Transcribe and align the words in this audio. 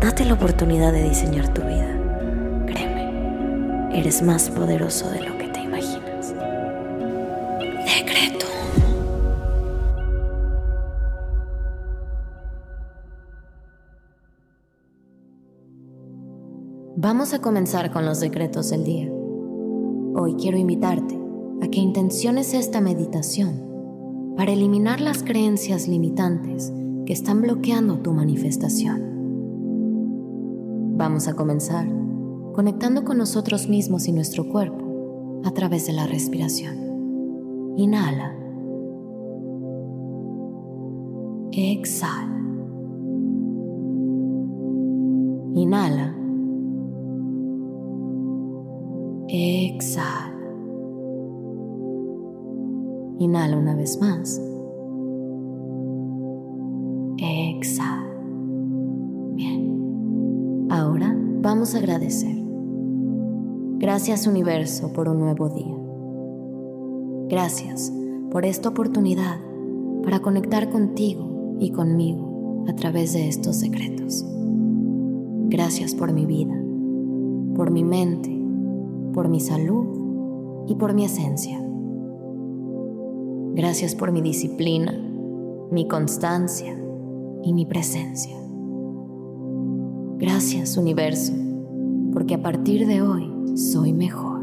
Date 0.00 0.24
la 0.24 0.34
oportunidad 0.34 0.92
de 0.92 1.08
diseñar 1.08 1.52
tu 1.52 1.60
vida. 1.60 2.64
Créeme, 2.66 3.98
eres 3.98 4.22
más 4.22 4.48
poderoso 4.48 5.10
de 5.10 5.22
lo 5.22 5.36
que 5.36 5.48
te 5.48 5.60
imaginas. 5.60 6.32
Decreto. 7.84 8.46
Vamos 16.94 17.34
a 17.34 17.40
comenzar 17.40 17.90
con 17.90 18.06
los 18.06 18.20
decretos 18.20 18.70
del 18.70 18.84
día. 18.84 19.10
Hoy 20.14 20.36
quiero 20.36 20.58
invitarte 20.58 21.18
a 21.60 21.66
que 21.66 21.80
intenciones 21.80 22.54
esta 22.54 22.80
meditación 22.80 24.34
para 24.36 24.52
eliminar 24.52 25.00
las 25.00 25.24
creencias 25.24 25.88
limitantes 25.88 26.72
que 27.04 27.12
están 27.12 27.42
bloqueando 27.42 27.98
tu 27.98 28.12
manifestación. 28.12 29.17
Vamos 30.98 31.28
a 31.28 31.34
comenzar 31.34 31.86
conectando 32.54 33.04
con 33.04 33.18
nosotros 33.18 33.68
mismos 33.68 34.08
y 34.08 34.12
nuestro 34.12 34.48
cuerpo 34.48 35.40
a 35.44 35.52
través 35.52 35.86
de 35.86 35.92
la 35.92 36.08
respiración. 36.08 36.74
Inhala. 37.76 38.34
Exhala. 41.52 42.42
Inhala. 45.54 46.16
Exhala. 49.28 50.34
Inhala 53.20 53.56
una 53.56 53.76
vez 53.76 54.00
más. 54.00 54.42
Agradecer. 61.74 62.36
Gracias 63.78 64.26
universo 64.26 64.92
por 64.92 65.08
un 65.08 65.20
nuevo 65.20 65.48
día. 65.48 65.76
Gracias 67.28 67.92
por 68.30 68.44
esta 68.44 68.68
oportunidad 68.68 69.38
para 70.02 70.20
conectar 70.20 70.70
contigo 70.70 71.56
y 71.60 71.70
conmigo 71.70 72.64
a 72.68 72.74
través 72.74 73.12
de 73.12 73.28
estos 73.28 73.56
secretos. 73.56 74.24
Gracias 75.48 75.94
por 75.94 76.12
mi 76.12 76.26
vida, 76.26 76.54
por 77.54 77.70
mi 77.70 77.84
mente, 77.84 78.36
por 79.14 79.28
mi 79.28 79.40
salud 79.40 80.66
y 80.66 80.74
por 80.74 80.94
mi 80.94 81.04
esencia. 81.04 81.62
Gracias 83.54 83.94
por 83.94 84.12
mi 84.12 84.20
disciplina, 84.20 84.92
mi 85.70 85.88
constancia 85.88 86.78
y 87.42 87.52
mi 87.52 87.66
presencia. 87.66 88.36
Gracias 90.18 90.76
universo, 90.76 91.32
porque 92.18 92.34
a 92.34 92.42
partir 92.42 92.84
de 92.88 93.00
hoy 93.00 93.32
soy 93.56 93.92
mejor. 93.92 94.40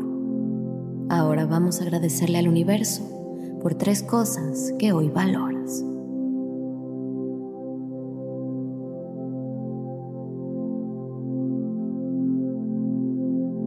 Ahora 1.10 1.46
vamos 1.46 1.82
a 1.82 1.84
agradecerle 1.84 2.38
al 2.38 2.48
universo 2.48 3.04
por 3.62 3.76
tres 3.76 4.02
cosas 4.02 4.74
que 4.80 4.94
hoy 4.94 5.10
valoras. 5.10 5.84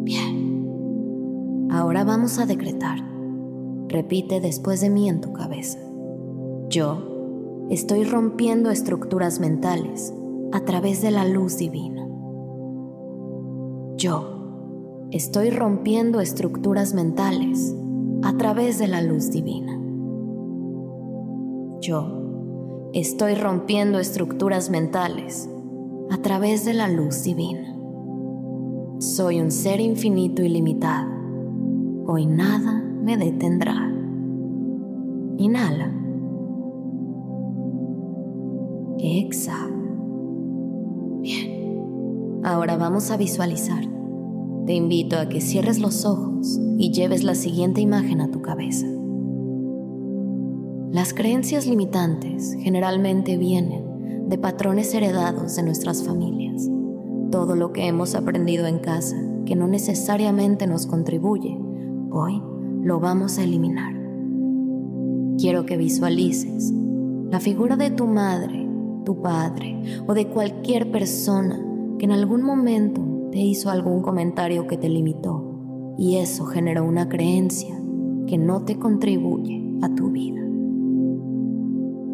Bien, 0.04 1.68
ahora 1.70 2.02
vamos 2.02 2.38
a 2.38 2.47
decretar. 2.47 3.00
Repite 3.88 4.41
después 4.41 4.80
de 4.80 4.88
mí 4.88 5.10
en 5.10 5.20
tu 5.20 5.34
cabeza. 5.34 5.78
Yo 6.70 7.66
estoy 7.68 8.04
rompiendo 8.04 8.70
estructuras 8.70 9.38
mentales 9.38 10.14
a 10.52 10.64
través 10.64 11.02
de 11.02 11.10
la 11.10 11.26
luz 11.26 11.58
divina. 11.58 12.08
Yo 13.98 15.09
estoy 15.10 15.50
rompiendo 15.50 16.20
estructuras 16.20 16.94
mentales 16.94 17.75
a 18.22 18.36
través 18.36 18.78
de 18.78 18.86
la 18.86 19.03
luz 19.03 19.32
divina. 19.32 19.76
Yo 21.81 22.91
estoy 22.92 23.34
rompiendo 23.34 23.98
estructuras 23.98 24.70
mentales 24.70 25.50
a 26.12 26.19
través 26.19 26.64
de 26.64 26.75
la 26.75 26.86
luz 26.86 27.25
divina. 27.25 27.76
Soy 29.00 29.41
un 29.41 29.50
ser 29.50 29.81
infinito 29.81 30.42
y 30.42 30.48
limitado. 30.48 31.10
Hoy 32.06 32.26
nada 32.26 32.80
me 33.03 33.16
detendrá. 33.16 33.92
Inhala. 35.38 35.92
Exhala. 39.00 39.78
Ahora 42.48 42.78
vamos 42.78 43.10
a 43.10 43.19
visualizar. 43.19 43.84
Te 44.64 44.72
invito 44.72 45.19
a 45.19 45.28
que 45.28 45.42
cierres 45.42 45.81
los 45.81 46.06
ojos 46.06 46.59
y 46.78 46.92
lleves 46.92 47.22
la 47.22 47.34
siguiente 47.34 47.82
imagen 47.82 48.22
a 48.22 48.31
tu 48.31 48.41
cabeza. 48.41 48.86
Las 50.91 51.12
creencias 51.12 51.66
limitantes 51.66 52.56
generalmente 52.59 53.36
vienen 53.36 54.31
de 54.31 54.38
patrones 54.38 54.94
heredados 54.94 55.56
de 55.56 55.62
nuestras 55.62 56.03
familias. 56.04 56.66
Todo 57.31 57.54
lo 57.54 57.75
que 57.75 57.86
hemos 57.86 58.14
aprendido 58.14 58.66
en 58.66 58.78
casa 58.78 59.19
que 59.44 59.54
no 59.54 59.69
necesariamente 59.69 60.66
nos 60.66 60.86
contribuye, 60.86 61.54
hoy 62.10 62.42
lo 62.80 62.98
vamos 62.98 63.36
a 63.36 63.44
eliminar. 63.44 63.92
Quiero 65.36 65.66
que 65.66 65.76
visualices 65.76 66.72
la 67.30 67.41
figura 67.41 67.76
de 67.76 67.91
tu 67.91 68.06
madre, 68.06 68.66
tu 69.04 69.20
padre 69.20 69.82
o 70.06 70.15
de 70.15 70.28
cualquier 70.28 70.91
persona 70.91 71.69
que 71.98 72.04
en 72.04 72.12
algún 72.12 72.42
momento 72.42 73.03
te 73.31 73.38
hizo 73.38 73.70
algún 73.70 74.03
comentario 74.03 74.66
que 74.66 74.76
te 74.76 74.88
limitó 74.88 75.94
y 75.98 76.16
eso 76.16 76.44
generó 76.44 76.84
una 76.84 77.09
creencia 77.09 77.78
que 78.26 78.38
no 78.38 78.64
te 78.64 78.78
contribuye 78.78 79.78
a 79.82 79.94
tu 79.94 80.10
vida. 80.10 80.41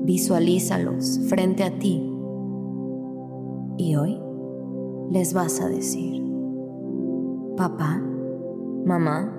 Visualízalos 0.04 1.20
frente 1.28 1.64
a 1.64 1.78
ti 1.78 2.10
y 3.76 3.94
hoy 3.96 4.18
les 5.10 5.34
vas 5.34 5.60
a 5.60 5.68
decir, 5.68 6.22
papá, 7.56 8.02
mamá, 8.84 9.32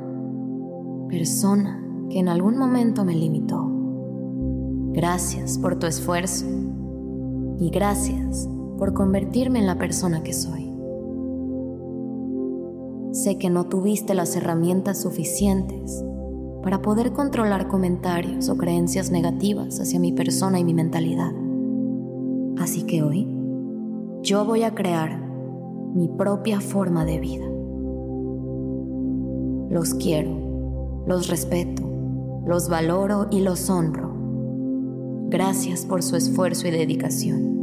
persona 1.10 1.82
que 2.10 2.20
en 2.20 2.30
algún 2.30 2.58
momento 2.58 3.04
me 3.04 3.16
limitó. 3.16 3.72
Gracias 4.94 5.58
por 5.58 5.78
tu 5.78 5.88
esfuerzo 5.88 6.46
y 7.60 7.70
gracias 7.70 8.50
por 8.78 8.94
convertirme 8.94 9.60
en 9.60 9.68
la 9.68 9.78
persona 9.78 10.24
que 10.24 10.34
soy. 10.34 10.72
Sé 13.12 13.38
que 13.38 13.50
no 13.50 13.66
tuviste 13.66 14.14
las 14.14 14.36
herramientas 14.36 15.02
suficientes 15.02 16.04
para 16.64 16.82
poder 16.82 17.14
controlar 17.14 17.68
comentarios 17.68 18.50
o 18.50 18.58
creencias 18.58 19.12
negativas 19.12 19.80
hacia 19.80 20.00
mi 20.00 20.12
persona 20.12 20.60
y 20.60 20.64
mi 20.64 20.74
mentalidad. 20.74 21.32
Así 22.58 22.84
que 22.84 23.04
hoy 23.04 23.28
yo 24.22 24.46
voy 24.46 24.64
a 24.64 24.74
crear 24.74 25.20
mi 25.94 26.08
propia 26.08 26.60
forma 26.60 27.06
de 27.06 27.20
vida. 27.20 27.46
Los 29.70 29.94
quiero 29.94 30.46
los 31.06 31.28
respeto, 31.28 31.84
los 32.48 32.68
valoro 32.68 33.28
y 33.30 33.42
los 33.42 33.70
honro. 33.70 34.12
Gracias 35.30 35.86
por 35.86 36.02
su 36.02 36.16
esfuerzo 36.16 36.68
y 36.68 36.72
dedicación. 36.72 37.55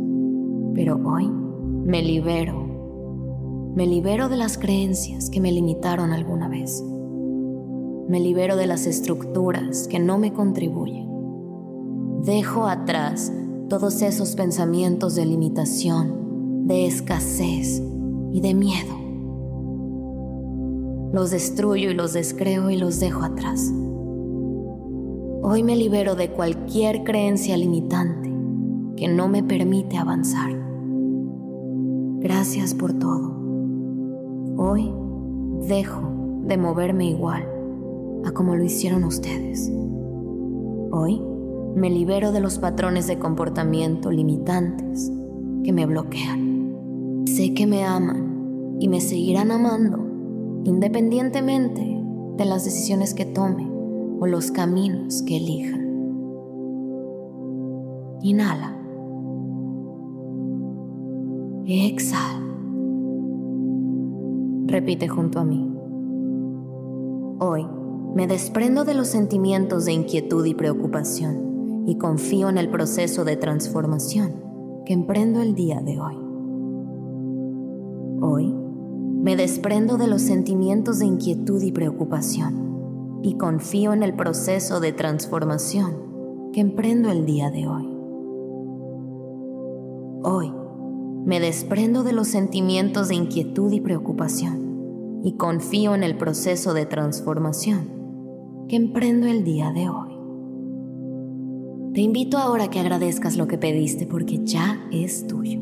Pero 0.75 1.01
hoy 1.05 1.29
me 1.29 2.03
libero. 2.03 2.63
Me 3.75 3.87
libero 3.87 4.29
de 4.29 4.37
las 4.37 4.59
creencias 4.59 5.29
que 5.29 5.41
me 5.41 5.53
limitaron 5.53 6.13
alguna 6.13 6.49
vez. 6.49 6.83
Me 8.09 8.21
libero 8.21 8.57
de 8.57 8.67
las 8.67 8.87
estructuras 8.87 9.87
que 9.89 9.99
no 9.99 10.19
me 10.19 10.33
contribuyen. 10.33 11.09
Dejo 12.25 12.67
atrás 12.67 13.33
todos 13.69 14.03
esos 14.03 14.35
pensamientos 14.35 15.15
de 15.15 15.27
limitación, 15.27 16.67
de 16.67 16.87
escasez 16.87 17.83
y 18.33 18.41
de 18.41 18.55
miedo. 18.55 18.95
Los 21.13 21.31
destruyo 21.31 21.91
y 21.91 21.95
los 21.95 22.15
descreo 22.15 22.71
y 22.71 22.77
los 22.77 22.99
dejo 22.99 23.23
atrás. 23.23 23.73
Hoy 25.43 25.63
me 25.63 25.77
libero 25.77 26.15
de 26.15 26.31
cualquier 26.31 27.05
creencia 27.05 27.57
limitante 27.57 28.32
que 29.03 29.09
no 29.09 29.27
me 29.27 29.43
permite 29.43 29.99
avanzar. 29.99 30.53
Gracias 32.21 32.73
por 32.73 32.93
todo. 32.93 33.37
Hoy 34.57 34.95
dejo 35.67 36.09
de 36.45 36.57
moverme 36.57 37.07
igual 37.07 37.43
a 38.25 38.31
como 38.31 38.55
lo 38.55 38.63
hicieron 38.63 39.03
ustedes. 39.03 39.73
Hoy 40.93 41.21
me 41.75 41.91
libero 41.91 42.31
de 42.31 42.39
los 42.39 42.61
patrones 42.61 43.09
de 43.09 43.19
comportamiento 43.19 44.13
limitantes 44.13 45.11
que 45.65 45.73
me 45.73 45.85
bloquean. 45.85 47.25
Sé 47.27 47.55
que 47.55 47.67
me 47.67 47.83
aman 47.83 48.77
y 48.79 48.87
me 48.87 49.01
seguirán 49.01 49.51
amando 49.51 49.99
independientemente 50.63 52.01
de 52.37 52.45
las 52.45 52.65
decisiones 52.65 53.15
que 53.15 53.25
tome 53.25 53.69
o 54.21 54.29
los 54.29 54.53
caminos 54.53 55.23
que 55.23 55.39
elija. 55.39 55.77
Inhala. 58.23 58.82
Exhala. 61.67 62.41
Repite 64.67 65.07
junto 65.07 65.39
a 65.39 65.45
mí. 65.45 65.73
Hoy 67.39 67.67
me 68.15 68.27
desprendo 68.27 68.85
de 68.85 68.95
los 68.95 69.09
sentimientos 69.09 69.85
de 69.85 69.93
inquietud 69.93 70.45
y 70.45 70.55
preocupación 70.55 71.85
y 71.87 71.99
confío 71.99 72.49
en 72.49 72.59
el 72.59 72.69
proceso 72.69 73.25
de 73.25 73.37
transformación 73.37 74.35
que 74.85 74.93
emprendo 74.93 75.41
el 75.41 75.55
día 75.55 75.81
de 75.81 76.01
hoy. 76.01 76.17
Hoy 78.21 78.53
me 79.23 79.37
desprendo 79.37 79.99
de 79.99 80.09
los 80.09 80.23
sentimientos 80.23 80.99
de 80.99 81.07
inquietud 81.07 81.63
y 81.63 81.71
preocupación 81.71 83.21
y 83.23 83.37
confío 83.37 83.93
en 83.93 84.03
el 84.03 84.15
proceso 84.15 84.81
de 84.81 84.93
transformación 84.93 86.51
que 86.53 86.61
emprendo 86.61 87.11
el 87.11 87.25
día 87.25 87.51
de 87.51 87.69
hoy. 87.69 87.89
Hoy 90.25 90.62
me 91.25 91.41
desprendo 91.41 92.03
de 92.03 92.13
los 92.13 92.29
sentimientos 92.29 93.09
de 93.09 93.15
inquietud 93.15 93.73
y 93.73 93.81
preocupación 93.81 95.21
y 95.25 95.37
confío 95.37 95.95
en 95.95 96.03
el 96.03 96.17
proceso 96.17 96.75
de 96.75 96.87
transformación 96.87 98.67
que 98.69 98.77
emprendo 98.77 99.27
el 99.27 99.45
día 99.45 99.73
de 99.73 99.89
hoy. 99.89 100.13
Te 101.95 102.01
invito 102.01 102.39
ahora 102.39 102.65
a 102.65 102.71
que 102.71 102.81
agradezcas 102.81 103.37
lo 103.37 103.47
que 103.47 103.59
pediste 103.59 104.07
porque 104.07 104.39
ya 104.45 104.81
es 104.91 105.27
tuyo. 105.27 105.61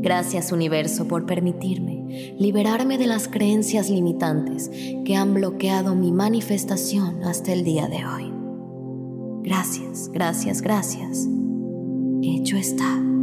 Gracias 0.00 0.52
universo 0.52 1.06
por 1.06 1.24
permitirme 1.24 2.34
liberarme 2.38 2.98
de 2.98 3.06
las 3.06 3.28
creencias 3.28 3.90
limitantes 3.90 4.70
que 5.04 5.16
han 5.16 5.34
bloqueado 5.34 5.94
mi 5.94 6.12
manifestación 6.12 7.22
hasta 7.24 7.52
el 7.52 7.64
día 7.64 7.88
de 7.88 8.06
hoy. 8.06 8.32
Gracias, 9.42 10.10
gracias, 10.12 10.62
gracias. 10.62 11.28
Hecho 12.22 12.56
está. 12.56 13.13